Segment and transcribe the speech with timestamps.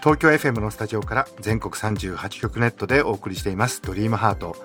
[0.00, 3.82] 東京 FM のスタジオから全国38局ネットでお送りしています。
[3.82, 4.56] ドリームハート。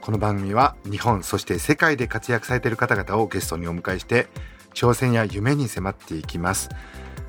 [0.00, 4.26] この番組は日本そして世界で活躍されている方々をゲストにお迎えして
[4.74, 6.70] 挑戦や夢に迫っていきます。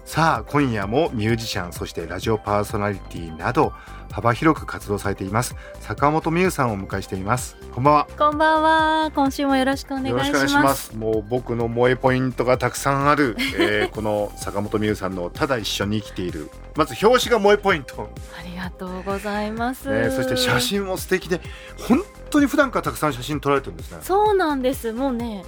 [0.05, 3.71] さあ今夜もミュージシャンそしてラジオパーソナリティなど
[4.11, 9.11] 幅広く活動されています坂本美優さんをお迎えしていますこんばんはこんばんは。
[9.15, 10.27] 今週もよろしくお願いします。
[10.27, 10.97] よろしくお願いします。
[10.97, 16.49] もう僕の萌えポイントがたくさんある、 えーこの坂本美優さんのただ一緒に生きている。
[16.75, 18.11] まず表紙が萌えポイント。
[18.37, 19.89] ありがとうございます。
[19.89, 20.59] ね、そして写。
[20.59, 21.39] 真も素敵で、
[21.87, 23.99] 本当に普段からたくさん写真撮られてるんですね。
[24.01, 24.91] そうなんです。
[24.91, 25.45] もうね、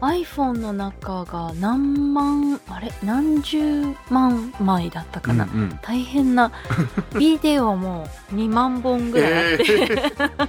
[0.00, 5.44] iPhone の中が何万、あれ何十万枚だったかな。
[5.44, 5.78] うんうん。
[5.82, 6.52] 大変な。
[7.18, 10.40] ビデオも2万本ぐらいあって、えー。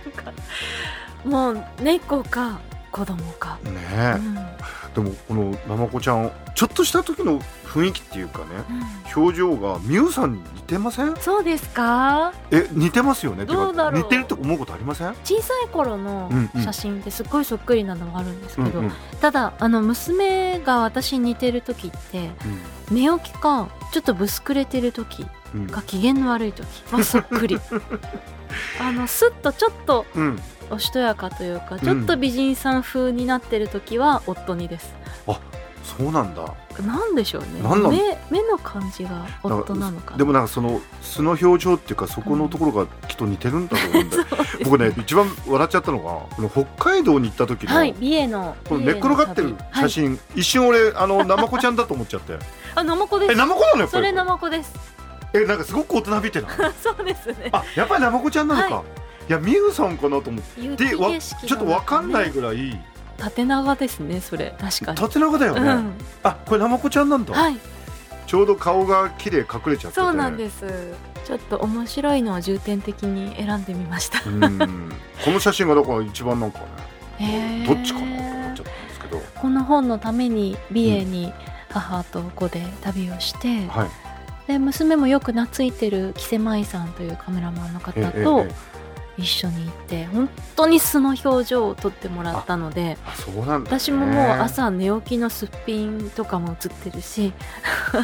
[1.30, 2.59] もう猫か
[2.92, 4.36] 子供か、ねうえ、ん
[4.98, 8.45] でもこのなまこちゃんちょっとした時の雰囲気っていうかね
[9.16, 9.23] うん。
[9.23, 11.16] 表情が美優さんに似てません？
[11.17, 12.34] そうですか？
[12.50, 14.02] え似てますよねどうだろう？
[14.02, 15.09] 似てると思うことありません？
[15.23, 16.64] 小さい頃のうんうん。
[16.64, 18.92] 写真ってすっごいそっくりなのがあるんですけど、うんうん。
[19.22, 22.32] ただあの娘が私に似てる時って
[22.89, 25.61] 寝起きかちょっとぶすくれてる時うん。
[25.61, 27.59] うんか機嫌の悪い時はそっくり。
[28.82, 30.39] あのスッとちょっとうん
[30.70, 34.94] おしとやかというかちょっと美人さん風になってる時は夫にです、
[35.84, 36.54] そうなんだ。
[36.86, 37.62] なんでしょうね。
[37.64, 37.92] なんなん？
[37.92, 40.18] 目目の感じが夫なのかな。
[40.18, 44.26] でもなんかその素の表情っていうかそこのところがきっと似てるんだと思うんだよ、
[44.66, 52.38] 僕ね一番笑っちゃったのがこの北海道に行った時の、はい美瑛のこの寝っ転がってる写真、一瞬俺あのナマコちゃんだと思っちゃって。
[52.76, 53.32] あナマコです。
[53.32, 54.02] えナマコなのやっぱり？
[54.02, 54.73] それナマコです。
[55.34, 56.52] えなんかすごく大人びてない？
[56.84, 57.49] そうですね。
[57.54, 58.84] あやっぱりナマコちゃんなのか、、はい
[59.27, 62.80] やミユさんかなと思って雪でわちょっとわかんないいぐらい。
[63.17, 64.55] 縦長ですねそれ。
[64.60, 64.98] 確かに。
[64.98, 65.93] 縦長だよね、うん。
[66.23, 67.58] あこれナマコちゃんなんだ、はい。
[68.26, 70.02] ちょうど顔が綺麗隠れちゃってて。
[70.02, 70.66] そうなんです。
[71.26, 74.21] ちょっと面白いのを重点的に選んでみました。
[74.30, 74.60] うん。
[75.26, 76.60] この写真がだから一番なんか
[77.20, 79.21] ねどっちかなと思っちゃったんですけど。
[79.36, 81.33] この本のために美瑛に
[81.70, 83.89] 母と子で旅をして、はい。
[84.48, 88.77] で娘もよく懐いてる木瀬舞さんというカメラマンの方ええとええ
[89.17, 97.33] 一緒に行って本当に素の表情を撮ってもらったのであそうなんだ、ね、私ももう朝寝起きのすっぴんとかも写ってるし。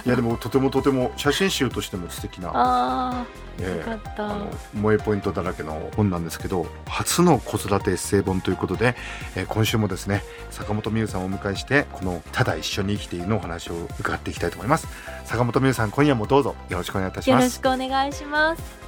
[0.06, 3.26] いやでもとてもとても写真集としても素敵な、あ
[3.60, 8.96] ええーよかった、あの萌えポイントだらけの本なんですけど初の子育てエッセイ本ということで、
[9.36, 14.88] えー今週もですね坂本美優さんをお迎えしてこの「ただ一緒に生きている」のお話を伺っていきたいと思います。
[15.26, 17.42] 坂本美優さん今夜もどうぞよろしくお願いいたします。
[17.42, 18.83] よろしくお願いします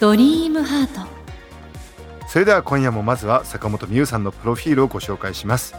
[0.00, 1.14] ドリームハート。
[2.28, 5.76] それでは今夜もまずは坂本美優さんのプロフィールをご紹介します、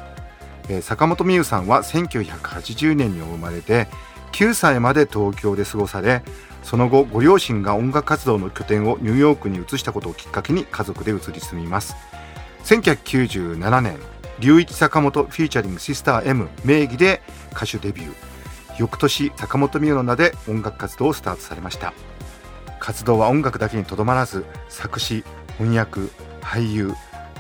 [0.69, 3.87] えー坂本美優さんは1980年にお生まれで
[4.31, 6.23] 9歳まで東京で過ごされ
[6.63, 11.95] その後ご両親が音楽活動の拠点をニューヨークに移したことをきっかけに家族で移り住みます。
[12.63, 13.99] 1997年
[14.39, 17.21] 龍一坂本フィーチャリングシスター M 名義で
[17.51, 18.13] 歌手デビュー。
[18.79, 21.93] 翌年坂本美優の名で音楽活動をスタートされました。
[22.85, 25.23] 活動は音楽だけにとどまらず作詞
[25.57, 26.01] 翻訳
[26.41, 26.93] 俳優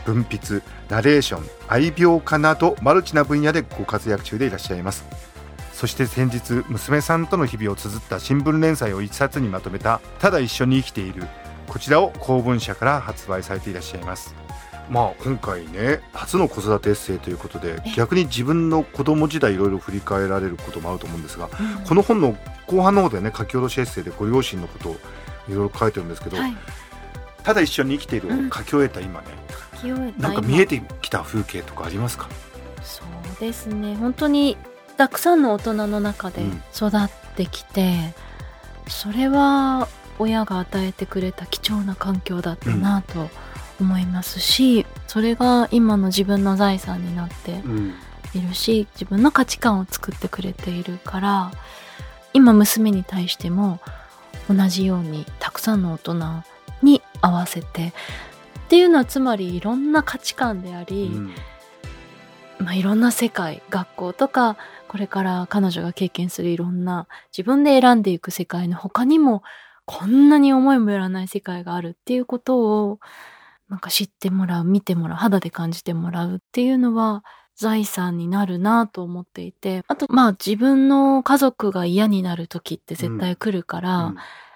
[0.03, 5.05] 文筆ナレーション愛病家などマルチな分野でご活躍中でいらっしゃいます。
[5.71, 11.27] そして先日娘さんとの日々を綴った新聞連載を一冊にまとめた「ただ一緒に生きている」
[11.69, 14.33] こちらを公文社から発売されていらっしゃいます。
[14.89, 17.91] まあ今回ね初の子育てエッセイということでえ。
[17.95, 21.85] 逆に自分の子供時代いろいろ振り返られることもあると思うんですがうん。
[21.85, 22.35] この本の
[22.65, 24.97] 後半の方でね書き下ろしエッセイでご両親のことを
[25.47, 26.55] いろいろ書いてるんですけど、はい。
[27.43, 29.27] ただ一緒に生きているを書き終えた今ね、
[29.79, 32.27] 清いなんか見えてきた風景とかありますか？
[32.83, 33.95] そうですね。
[33.95, 34.57] 本当に
[34.97, 36.61] たくさんの大人の中でうん。
[36.75, 38.13] 育ってきて、
[38.87, 39.87] それは
[40.19, 43.29] 親が与えてくれた貴重な環境だったなと
[43.79, 47.93] 思いますし、それが今の自分の財産になってうん。
[48.33, 51.51] いるし自分の価値観を作ってくれているから
[52.33, 53.79] 今娘に対しても
[54.49, 56.43] 同じようにたくさんの大人
[56.83, 57.93] に合わせて。
[58.65, 61.11] っていうのはつまりいろんな価値観であり、
[62.57, 64.57] まあ、いろんな世界学校とか
[64.87, 69.43] これから彼女が経験するいろんな自分で選んでいく世界の他にも
[69.85, 72.99] こんなに思いもよらない世界があるっていうことを
[73.69, 77.23] なんか知ってもらう見てもらう肌で感じてもらうっていうのは
[77.55, 79.83] 財産になるなと思っていて。
[79.87, 84.15] あとまあ自分の家族が嫌になる時って絶対来るから、うん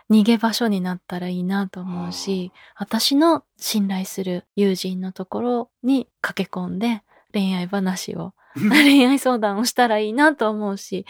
[0.09, 7.03] 逃げ場所になったらいいなと思うし、私の信頼する友人のところに駆け込んで
[7.33, 11.05] 恋愛話を、 恋愛相談をしたらいいなと思うし、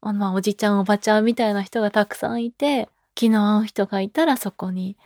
[0.00, 4.96] あまあおじちゃんおばちゃんみたいな人がたくさんいて、気の合う人がいたらそこに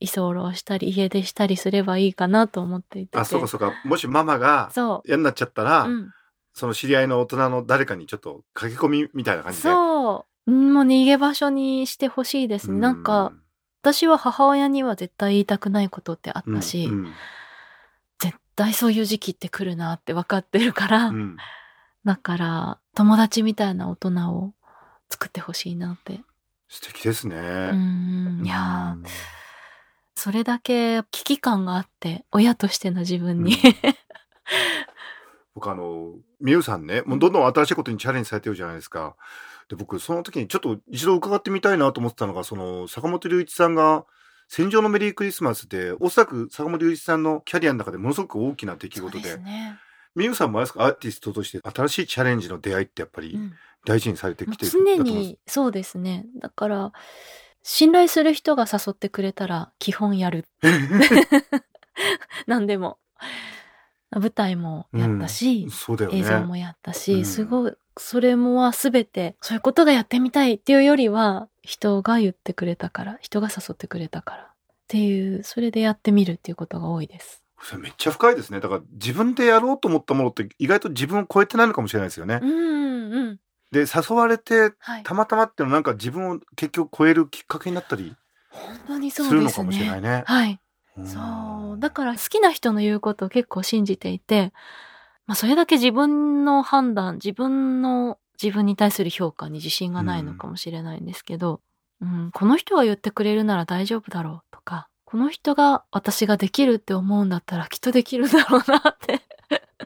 [0.00, 3.18] 居候したり家出したりすればいいかなと思っていてて。
[3.18, 5.90] あそうかそうかもしママがそ嫌になっちゃったら、う。
[5.90, 6.10] うん。
[6.52, 10.37] その知り合いの大人の誰かにちょっと駆け込みみたいな感じでそう。
[10.48, 12.78] うんもう逃げ場所にしてほしいですね。
[12.78, 13.32] なんか、
[13.82, 17.12] 私は母親には絶対言いたくないことってあったし、うん
[18.18, 21.12] 絶対そういう時期って来るなって分かってるから、
[22.04, 24.52] だから友達みたいな大人を
[25.08, 26.20] 作ってほしいなって。
[26.68, 27.36] 素敵ですね。
[27.36, 28.96] うんいや
[30.16, 33.56] それだけ危機感があって親としての自分に、
[35.54, 39.14] 僕あのみゆさんねもうどんどん新しいことにチャレンジされてるじゃないですか。
[39.68, 44.04] で僕その時にちょっと一度伺ってみたいなと思ってたのがその坂本龍一さんが
[44.48, 49.38] 「戦場のメリークリスマス」でおそらく坂本龍一さんのキャリアの中でものすごく大きな出来事で。
[50.14, 50.84] みゆさんもあれですか？
[50.84, 53.52] アーティストとして新しいチャレンジの出会いってやっぱりうん
[53.84, 56.26] 大事にされてきてる常んだと思いますにそうですね。
[56.40, 56.92] だから
[57.62, 60.46] 信頼する人が誘ってくれたら基本やる。
[62.46, 62.98] 何でも。
[64.10, 66.18] 舞台もやったし、そうだよね。
[66.18, 74.46] 映像もやったし、うんすごい、それもは全て、そういうことがやってみたいっていうよりは、人が言ってくれたから、人が誘ってくれたからっ
[74.88, 77.42] ていう、それでやってみるっていうことが多いです。
[77.62, 78.60] それめっちゃ深いですね。
[78.60, 82.46] だから自分でやろうと思ったものって意外と自分を超えてないのかもしれないですよねう。
[82.46, 83.40] んうん。
[83.72, 85.02] で誘われてはい。
[85.02, 88.14] たまたまっていうのはなんか自分を結局超えるきっかけになったり
[89.10, 90.08] するのかもしれないね。
[90.08, 90.24] ね。
[90.26, 90.60] はい。
[91.02, 91.78] んそう。
[91.78, 94.52] だから好きな人の言うことを結構信じていて、
[95.26, 101.60] まあそれだけ自分の判断、自分の自分に対する評価に自信がないのかもしれないんですけど、
[102.00, 109.22] うん、この人が言ってくれるなら大丈夫だろうとか、この人が私ができるって思うんだったらきっとできるだろうなって、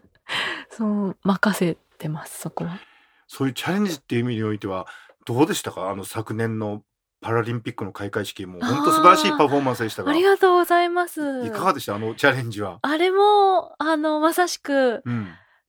[0.70, 2.78] そう、任せてます、そこは。
[3.26, 4.86] そういうチャレンジっていう意味においては
[5.24, 5.88] どうでしたか？
[5.88, 6.82] あの昨年の
[7.22, 11.46] パラリンピックの開会式も本当素晴らしいパフォーマンスでしたがありがとうございます。
[11.46, 11.94] いかがでした？
[11.94, 12.78] あのチャレンジは。
[12.82, 15.28] あれも、あの、まさしく、うん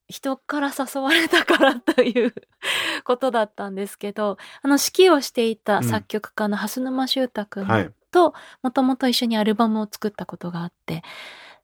[0.09, 2.35] 人から誘われたからという
[3.05, 7.91] ことだったんですけど、あの指揮をしていた作曲家の蓮沼修太くんはい。
[8.11, 11.03] と、もともと一緒にアルバムを作ったことがあって、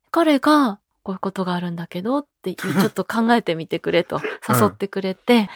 [0.09, 5.49] 彼が、こういうことがあるんだけどって、 ちょっと考えてみてくれと 誘ってくれて、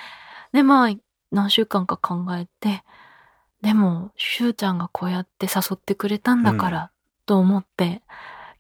[0.52, 0.90] で、まあ、
[1.32, 2.84] 何週間か考えて、
[3.64, 6.92] でも、しゅうちゃんがこうやって誘ってくれたんだから、
[7.26, 8.04] と思って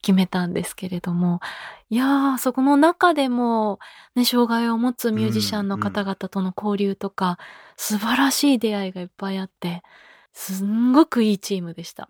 [0.02, 1.42] 決めたんですけれども、
[1.90, 3.80] いやー、そこの中でも、
[4.16, 7.38] ね、障害を持つミュージシャンの方々との交流とか、
[7.76, 9.84] 素晴らしい出会いがいっぱいあって、
[10.32, 12.10] すんごくいいチームでした。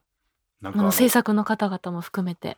[0.62, 2.58] なん制作の方々も含めて。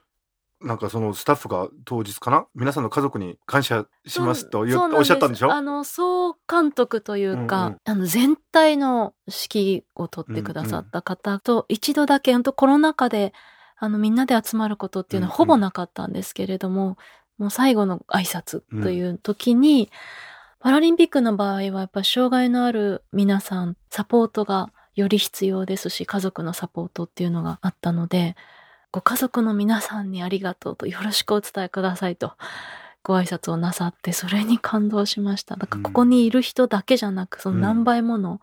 [0.65, 2.47] なんかそのスタッフが当日かな？
[2.55, 5.53] 皆さんの家族に感謝しますとおっしゃったんでしょ？
[5.53, 7.79] あの、総監督というか、うんうん。
[7.85, 13.31] あの、全体の指揮を取ってくださった方と、一度だけ、本当コロナ禍で、
[13.77, 15.37] あの、みんなで集まることっていうのはうんうん。
[15.37, 16.97] ほぼなかったんですけれども、
[17.37, 19.91] もう最後の挨拶という時に、
[20.59, 28.35] パラリンピックの場合はやっぱ障害のある皆さん、サポートがより必要ですし、家族のサポートっていうのがあったので、
[28.95, 32.31] ご家族の皆さんにありがとうとよろしくお伝えくださいと
[33.03, 35.57] ご挨拶をなさって、それに感動しました。
[35.57, 38.39] だからここにいる人だけじゃなく、その何倍もの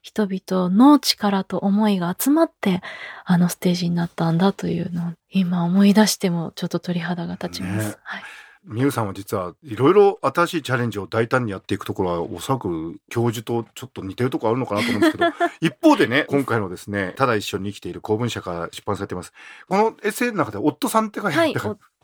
[0.00, 2.80] 人々の力と思いが集まって、
[3.24, 7.88] あのステージになったんだというのを、今思い出してもちょっと鳥肌が立ちます。
[7.88, 8.22] ねはい。
[8.68, 19.32] みゆさんは実はいろいろ新しいチャレンジを大胆にやっていくところはおそらく教授とちょっと似てるところあるのかなと思うんですけど 一方でね今回のですねただ一緒に生きている公文社から出版されています
[19.68, 21.54] このエッセイの中で夫さんって書いてあはい。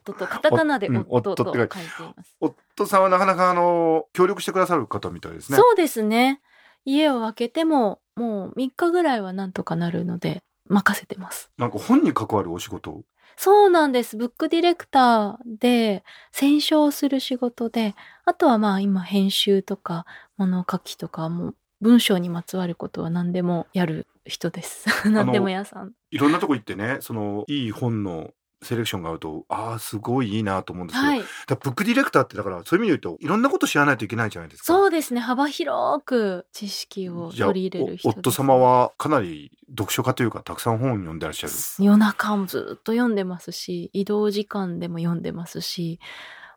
[0.07, 2.37] 夫と、カタカナでうん夫と書い夫って書いています。
[2.41, 6.43] 夫さんはなかなかあの協力してくださる方みたいですねそうですね。
[6.85, 11.51] 家を空けても、もう3日ぐらいはなんとかなるので、任せてます。
[11.57, 13.03] なんか本に関わるお仕事
[13.37, 14.17] そうなんです。
[14.17, 24.87] ブックディレクターで、選書をする仕事で、あとはまあ今編集とか物書きとかも文章にまつわることは何でもやる人です。
[25.11, 25.93] 何でも屋さん。
[26.11, 28.31] いろんなとこ行ってねそのいい本の
[28.65, 31.21] セレクションがあるとああすごいいいなと思うんですけど、はい。
[31.47, 34.67] だブックディレクターってだからそういう意味で言うといろんなこと知らないといけないじゃないですか。
[34.67, 35.21] そうですね。
[35.21, 41.53] 幅広く知識を取り入れる人です、お夫様はかなり読書家というかたくさん本を読んでらっしゃる。
[41.79, 46.01] 夜中もずっと読んでますし、移動時間でも読んでますし、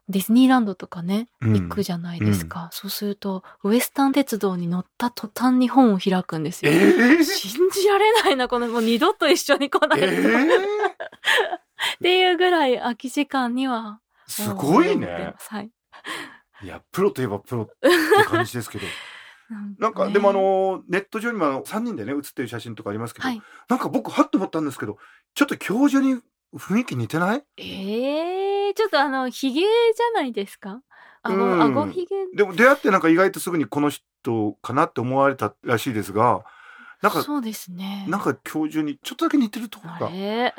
[0.09, 2.69] ディズニーランドとかね、うん行くじゃないですか。
[2.71, 6.71] そうすると、ウエスタン鉄道に乗った途端に本を開くんですよ。
[6.71, 10.47] ええ信じられないな、この、もう二度と一緒に来ないで、え
[11.95, 13.99] っていうぐらい空き時間には。
[14.27, 15.71] すごいねはい。
[16.63, 17.73] いやプロといえばプロって
[18.25, 18.85] 感じですけど。
[19.79, 23.41] なんか、ねでもあ、のネット上にもあの3人でね写ってる写真とかありますけど、はい。
[23.69, 24.97] なんか僕はっと思ったんですけど
[25.35, 26.19] ちょっと教授に
[26.53, 27.43] 雰囲気似てない？
[27.57, 30.81] ええー、ちょっとあの、ヒゲじゃないですか？
[31.23, 32.27] あうんご、あごひげ。
[32.35, 36.43] でも出会ってなんか意外とすぐにこの人かなって思われたらしいですが
[37.01, 38.05] なんかそうですね。
[38.09, 40.53] なんか教授にちょっとだけ似てるとこあろがれ？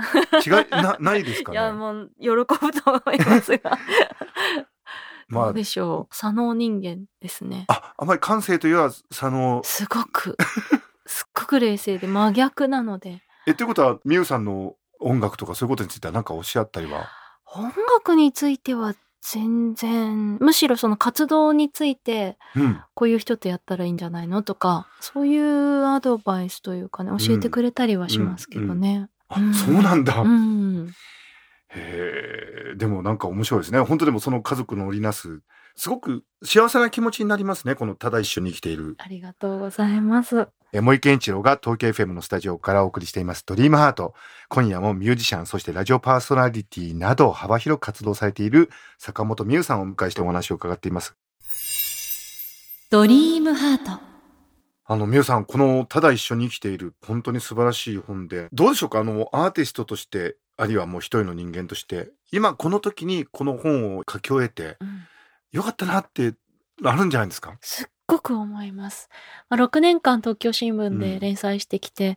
[0.45, 1.78] 違いなないですか いや、ね。
[1.78, 2.57] もう、喜ぶと
[2.92, 3.76] 思いますが。
[5.28, 6.14] まあどうでしょう？
[6.14, 7.64] 左脳人間ですね。
[7.68, 10.37] ああまり感性というよりは佐野すごく、
[11.07, 13.23] すっごく冷静で真逆なので。
[13.47, 17.09] えということは美羽さんの音楽とかそういうことについては何かおっしゃったりは？
[17.54, 22.81] 音楽については全然、むしろその活動について、うん。
[22.95, 29.09] こういう人とやったらいいんじゃないのとか、そういうアドバイスというかね、教えてくれたりはしますけどね。
[29.29, 30.89] あ、そうなんだ、うん。
[31.71, 33.81] へえでもなんか面白いですね。
[33.81, 35.41] 本当でもその家族の織りなす
[35.77, 38.97] すごく幸せな気持ちになりますねこのただ一緒に生きている。
[38.99, 40.49] ありがとうございます。
[40.71, 43.43] え森健一郎が東京 FM のスタジオからお送りしています。
[43.47, 44.15] ドリームハート。
[44.51, 51.17] 今夜もミュージシャンそしてラジオパーソナリティなど幅広く活動されている坂本美羽さんをお迎えしてお話を伺っています。
[52.91, 54.03] ドリームハート。
[54.91, 59.01] あの、みゆさん、この、ただ一緒に生きている、本当に素晴らしい本で、どうでしょうか？
[59.01, 65.07] あの、アーティストとして、あるいはもう一人の人間として、今この時にこの本を書き終えて、うん。
[65.53, 66.35] よかったなって、
[66.85, 67.57] あるんじゃないですか？
[67.61, 69.09] すっごく思います。
[69.49, 72.17] まあ、6年間東京新聞うんで連載してきて、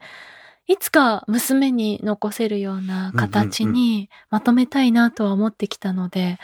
[0.65, 6.39] いつか娘に残せるような形にまとめたいなとは思ってきたので、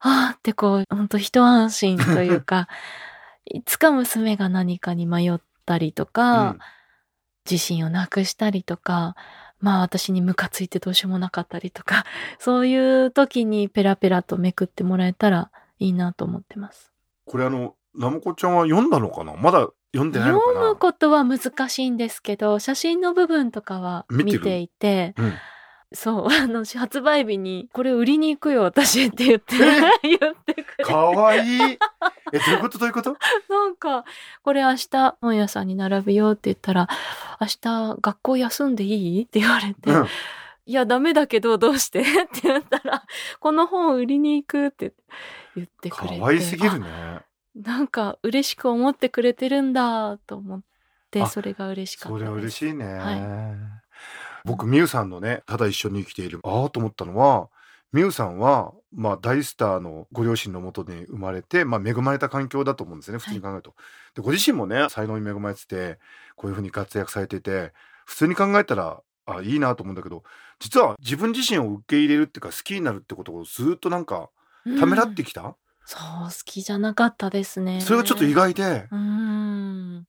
[0.00, 2.68] ああってこう、ほんと一安心というか、
[3.46, 6.56] いつか娘が何かに迷ったりとか、
[7.48, 9.14] 自信をなくしたりとか、
[9.60, 12.04] まあ私にムカついてどうしようもなかったりとか、
[12.40, 16.90] そういう時にペラペラとめくってもらえたらいいなと思ってます。
[17.26, 19.34] これあの、ナムコちゃんは読んだのかな？
[19.34, 20.52] まだ読んでないのかな？
[20.54, 24.38] 読むことは難しいんですけど、写真の部分とかは見てる？
[24.38, 25.34] 見ていて、うん。
[25.94, 29.56] そう、 あの、発売日に、これ売りに行くよ、私って言って、
[30.02, 31.60] 言ってくれかわいい。
[31.60, 32.78] え、どういうこと？
[32.78, 33.16] どういうこと？
[33.50, 34.06] なんか、
[34.42, 36.88] これ明日本屋さんに並ぶよって言ったら、
[37.42, 39.22] 明日学校休んでいい？
[39.24, 40.06] って言われて、うん。
[40.64, 42.00] いや、ダメだけどどうして？
[42.00, 43.02] って言ったら、
[43.40, 44.94] この本売りに行くって
[45.54, 46.20] 言ってくかれて。
[46.22, 47.20] わいすぎるあね。
[47.54, 50.62] なんか嬉しく思ってくれてるんだと思っ
[51.10, 52.18] て、あそれが嬉しかった。
[52.18, 52.84] それは嬉しいね。
[52.84, 53.54] は
[54.44, 56.40] 僕、ミュウさんのね、ただ一緒に生きている。
[56.44, 57.48] ああと思ったのは、
[57.92, 63.74] ミュウさんは、まあ、大スターのご両親のもとに生まれて、まあ、恵まれた環境だと思うんですね、普通に考えると。
[64.14, 65.98] で、ご自身もね、才能に恵まれてて、
[66.34, 67.72] こういうふうに活躍されていて、
[68.06, 70.24] 普通に考えたら、あいいなと思うんだけど、
[70.58, 74.30] 実は自分自身を受け入れるっていうか、好きになるってことをずっとなんか、
[74.80, 77.80] ためらってきた、そう、好きじゃなかったですね。
[77.80, 80.06] それがちょっと意外で、うーん。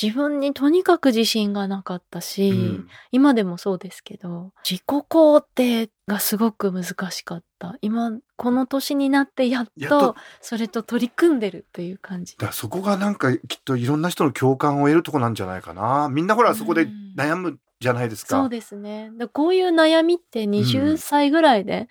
[0.00, 7.76] 自分にとにかく自信がなかったし、うん今でもそうですけど、自己肯定がすごく難しかった。
[7.80, 12.50] 今、この年になってやっとと、それと取り組んでるという感じだ。
[12.50, 16.08] そこがなんかきっといろんな人の共感を得るとこなんじゃないかな。
[16.10, 18.40] みんなほらそこでうん悩むじゃないですか。
[18.40, 19.12] そうですね。
[19.16, 21.88] でこういう悩みってうん20歳ぐらいで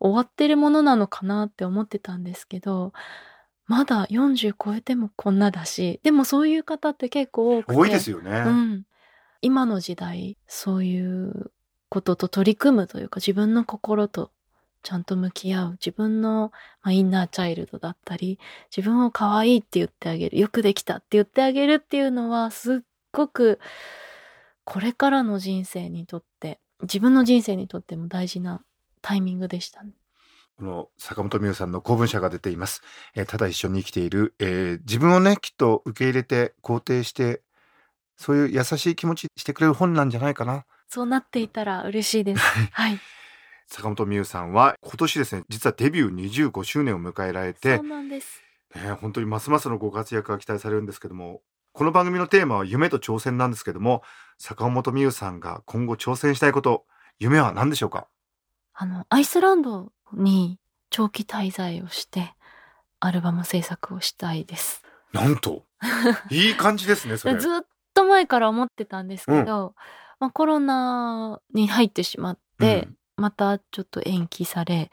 [0.00, 2.92] 終わってるものなのかなって思ってたんですけど、
[3.66, 7.74] まだ40超えてもこんなだし、でもそういう方って結構多くて。
[7.74, 8.30] 多いですよね。
[8.30, 8.82] うん。
[9.40, 11.50] 今の時代、そういう
[11.88, 14.30] ことと取り組むというか、自分の心と
[14.82, 15.70] ちゃんと向き合う。
[15.72, 18.38] 自分の、まあ、インナーチャイルドだったり、
[18.74, 20.38] 自分を可愛いって言ってあげる。
[20.38, 22.78] よくできたって言ってあげるっていうのは、すっ
[23.10, 23.58] ごく、
[24.64, 28.62] これからの人生にとって、自分の人生にとっても大事な
[29.04, 29.92] タイミングでしたね。
[30.56, 32.80] この坂本美羽さんの公文社が出ています。
[33.14, 37.42] えーただ一緒に生きている、えー自分をねきっと受け入れて肯定して
[38.16, 40.64] そういう優しい気持ちしてくれる本なんじゃないかな。
[40.88, 42.40] そうなっていたら嬉しいです。
[42.72, 42.98] はい。
[43.66, 48.42] 坂本美羽さんは今年ですね実はデビュー25周年を迎えられてそうなんです。
[48.76, 51.42] ね、本当にますますのご活躍が期待されるんですけども
[51.72, 54.02] この番組のテーマは夢と挑戦なんですけども
[54.38, 56.84] 坂本美羽さんが今後挑戦したいこと
[57.18, 58.06] 夢は何でしょうか？
[58.74, 60.58] あの、アイスランドに
[60.90, 62.34] 長期滞在をして、
[63.00, 64.82] アルバム制作をしたいです。
[65.12, 65.64] なんと？
[66.30, 67.38] いい感じですねそれ。
[67.38, 67.60] ずっ
[67.92, 69.74] と前から思ってたんですけど、
[70.18, 72.96] まあ、コロナに入ってしまって、うん。
[73.16, 74.90] またちょっと延期され、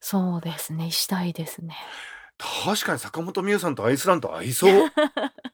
[0.00, 1.76] そうですね、したいですね。
[2.38, 4.92] 確かに坂本美優さんとアイスランド合いそう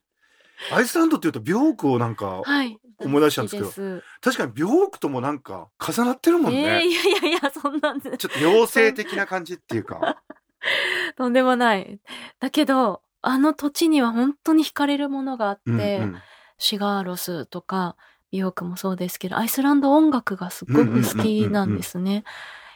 [0.71, 2.78] アイスランドっていうとビョークをなんかはい。
[3.04, 3.66] 思い出したんですけど。
[3.66, 4.04] 大好きです。
[4.21, 8.16] 確かにビョークともなんか重なってるもんね、えーいやいやいや、そんなんで。
[8.16, 10.23] ちょっと妖精的な感じっていうか。
[11.16, 11.99] とんでもない。
[12.38, 16.23] だけど、あの土地には本当に惹かれるものがあって、うんうん。
[16.59, 17.97] シガーロスとか、
[18.31, 22.25] ビヨークもそうですけど、アイスランド音楽がすっごく好きなんですね。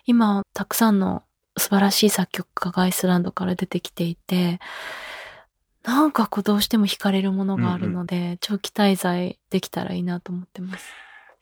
[0.05, 1.23] 今、たくさんの
[1.57, 4.61] 素晴らしい作曲家がアイスランドから出てきていて、
[5.87, 10.85] なんかこうどうしても惹かれるものがあるので、長期滞在できたらいいなと思ってます。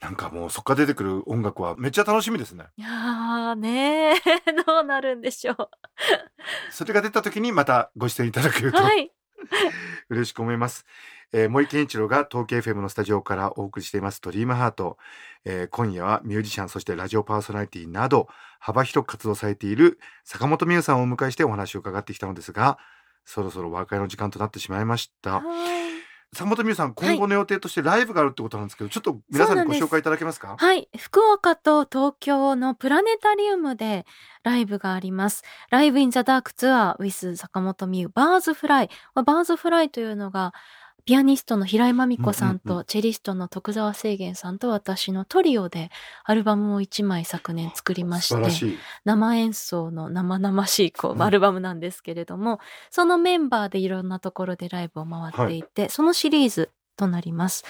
[0.00, 5.70] なんかもうそっから出てくる音楽はめっちゃ楽しみですねいやーねー、 どうなるんでしょう。
[6.70, 9.10] それが出た時にまたご出演いただけるとはい。
[10.10, 10.84] 嬉しく思います。
[11.32, 14.98] えー、森健一郎が東京 FM のスタジオからお送りしていますドリームハート、
[15.44, 18.28] えー今夜はミュージシャンそしてラジオパーソナリティなど
[18.60, 22.78] 幅広く活動されている坂本美雨さんをお迎えしてお話を伺ってきたのですが
[23.24, 25.42] そろそろお別れの時間となってしまいました
[26.32, 30.56] 坂本美雨さん今後の予定としてライブがあるってことなんですけど、ちょっと皆さんにご紹介いただけますか？
[30.58, 30.88] はい。
[30.98, 34.04] 福岡と東京のプラネタリウムで
[34.42, 35.44] ライブがあります。
[35.70, 40.52] live in the dark tour with 坂本美雨 birds fly。birds fly というのが、
[41.04, 45.90] ピアニストの平井真美子さんうんうんうとチェリストの徳沢清源さんと私のトリオで
[46.24, 48.78] アルバムを1枚昨年作りまして、しい。
[49.04, 52.58] 生演奏の生々しいこうんうアルバムなんですけれども、
[52.90, 57.64] そのメンバーでいろんなところでライブを回っていて、そのシリーズとなります。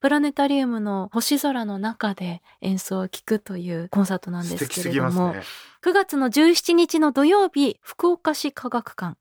[0.00, 5.42] プラネタリウムの星空の中で演奏を聴くというコンサートなんですけれども、ね。
[5.82, 9.16] 9月の17日の土曜日、福岡市科学館。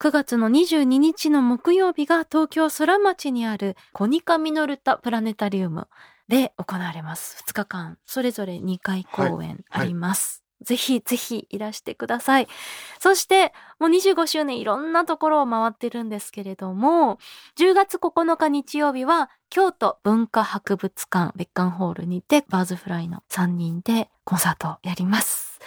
[0.00, 5.88] 9月の22日の木曜日が東京空町にあるコニカミノルタプラネタリウム
[6.26, 7.44] で行われます。
[7.46, 10.42] 2日間、それぞれ2回公演あります。
[10.62, 12.48] ぜひぜひいらしてください。
[12.98, 17.18] そして、もう25周年いろんなところを回ってるんですけれども、
[17.58, 25.60] 10月9日日曜日は京都文化博物館別館ホールにてバーズフライの3人でコンサートをやります。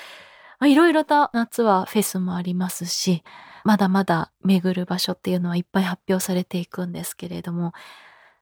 [0.60, 3.24] まあいろいろと夏はフェスもありますし、
[3.64, 7.74] まだまだ巡る場所っていうのはいっぱい発表されていくんですけれども、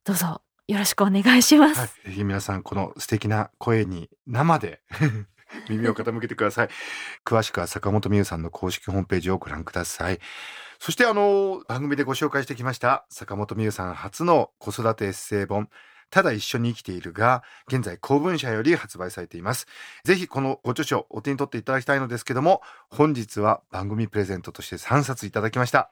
[0.03, 1.79] どうぞよろしくお願いします。
[1.79, 4.81] はい、ぜひ皆さんこの素敵な声に生で
[5.69, 6.69] 耳を傾けてください。
[7.25, 10.19] 詳しくは坂本美優さんの公式ホームページをご覧ください。
[10.79, 15.69] そしてあの番組でご紹介してきました坂本美優さん初の子育てエッセイ本
[16.11, 19.65] ただ一緒に生きているが現在公文社より発売されています。
[20.03, 25.89] ぜひこのご著書お手に取っていただきたいのですけども本日は番組プレゼントとして3冊いただきました。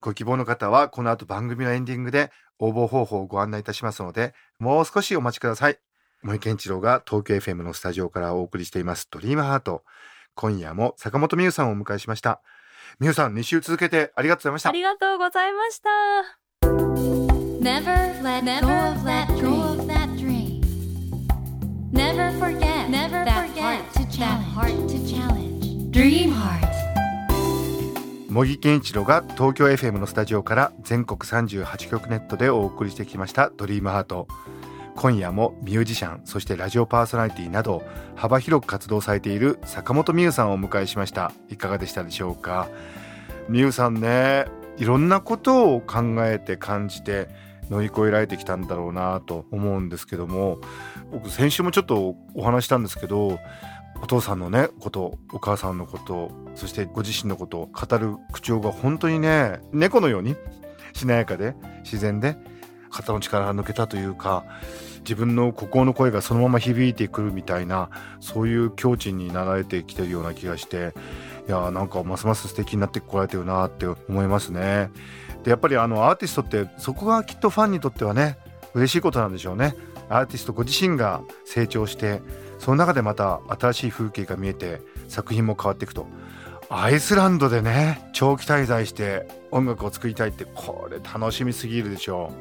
[0.00, 5.78] ご希望の方はこの後番組のエンディングで応募方法をご案内いたしますのでもう少しお待ちください。
[6.22, 9.84] 森健一郎が東京 FM のスタジオからお送りしていますドリームハート。
[10.34, 12.40] 今夜も坂本美優さんをお迎えしました。
[13.00, 14.72] 美優さん2週続けてありがとうございましたあ。
[14.72, 17.35] りがとうございました。
[17.66, 17.90] Never
[18.22, 20.60] let go of that dream.
[21.90, 24.54] Never forget Never that forget heart to that challenge.
[24.54, 25.90] heart to challenge.
[25.90, 26.64] Dream Heart.
[28.30, 34.28] 茂木健一郎が東京 FM のスタジオから全国38局ネットでお送りしてきました「ドリームハート
[34.94, 37.82] 今夜もミュージシャンそしてラジオパーソナリティなど
[38.14, 42.68] 幅広く活動されている坂本美優さんをお迎えしましたいかがでしたでしょうか？
[43.50, 44.44] 美優さんね
[44.76, 47.28] いろんなことを考えて感じて
[47.70, 50.58] 乗り越えられてきたんだろうなと思うんですけども
[51.10, 53.38] 僕先週もちょっとお話したんですけど
[54.02, 60.36] お父さんのねことお母さんのことそしてご自身のことを語る口調が本当にね猫のように
[60.92, 62.36] しなやかで自然で
[62.90, 64.44] 肩の力が抜けたというか
[65.00, 70.94] 自分の心の声がそのまま響いてくるみたいなそういう境地になられてきてるような気がして
[71.46, 74.90] いやーなんかますます素敵になってこられてるなって思いますね。
[75.44, 78.38] でやっぱりあのアーティストってそこがきっとファンにとってはね
[78.74, 79.76] 嬉しいことなんでしょうね。
[80.08, 82.22] アーティストご自身が成長して
[82.58, 86.06] その中でまた新しい風景が見えて作品も変わっていくと
[86.68, 92.32] アイスランドでね長期滞在して音楽を作りたいってこれ楽しみすぎるでしょ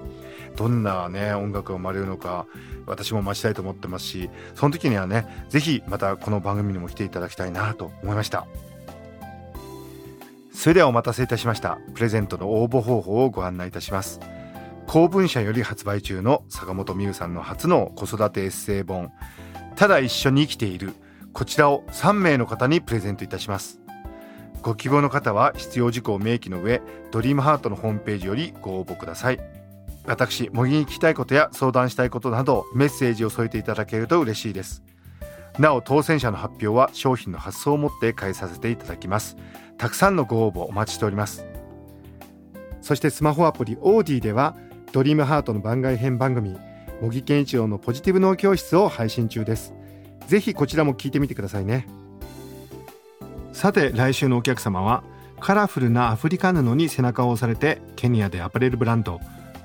[0.53, 2.45] うどんなね音楽が生まれるのか
[2.87, 8.47] 私も待ちたいと思ってますしその時にはねぜひまたこの番組にも来ていただきたいなと思いました
[10.55, 11.79] それではお待たせいたしました。
[11.93, 14.21] プレゼントの応募方法をご案内いたします。
[14.87, 19.11] 公文社より発売中の坂本美優さんの初の子育てエッセイ本。
[19.75, 20.93] ただ一緒に生きている。
[21.33, 23.81] こちらを3名の方にプレゼントいたします。
[24.61, 29.39] ご希望の方は必要事項を明記の上ドリームハートのホームページよりご応募ください。
[30.05, 34.83] 私模擬に聞きたいことや相談したいことなどメッセージを添えていただけると嬉しいです。
[35.59, 39.35] なお当選者の発表は商品の発送をもって返させていただきます。
[39.77, 41.45] たくさんのご応募お待ちしております。
[42.81, 44.55] そしてスマホアプリオーディでは
[44.91, 46.55] ドリームハートの番外編番組
[47.01, 49.73] 茂木健一郎のポジティブ脳教室を配信中です。
[50.27, 51.87] ぜひこちらも聞いてみてくださいね。
[53.53, 55.03] さて来週のお客様は
[55.39, 59.19] カラフルなアフリカ布に背中を押されてケニアでアパレルブランド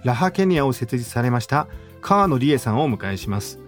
[0.04, 1.68] ラハケニアを設立されました
[2.00, 3.58] 川野理恵さんをお迎えします。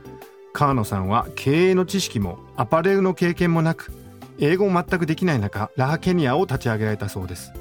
[0.52, 3.92] 川野さんは経営の知識もアパレルの経験もなく
[4.42, 7.52] 英語も全くできない中ラハケニアを立ち上げられたそうです。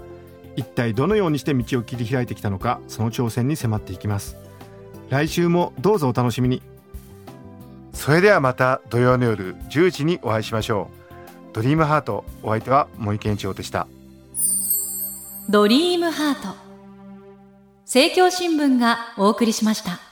[0.56, 4.36] 一体どのようにして道を切り開いてきたのかその挑戦に迫っていきます。
[5.10, 6.64] 来週もどうぞお楽しみに。
[7.94, 10.90] それではまた土曜の夜10時にお会いしましょ
[11.52, 11.54] う。
[11.54, 13.88] ドリームハートお相手は森健一郎でした。
[15.50, 16.72] ドリームハート。
[17.94, 20.11] 政教新聞がお送りしました